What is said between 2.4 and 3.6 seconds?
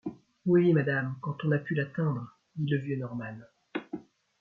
dit le vieux Norman.